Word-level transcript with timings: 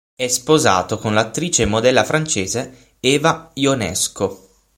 È 0.15 0.27
sposato 0.27 0.97
con 0.97 1.13
l'attrice 1.13 1.61
e 1.61 1.65
modella 1.67 2.03
francese 2.03 2.95
Eva 3.01 3.51
Ionesco. 3.53 4.49